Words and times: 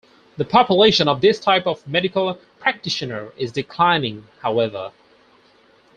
The 0.37 0.45
population 0.45 1.07
of 1.07 1.21
this 1.21 1.39
type 1.39 1.67
of 1.67 1.87
medical 1.87 2.33
practitioner 2.59 3.33
is 3.37 3.51
declining, 3.51 4.25
however. 4.41 4.91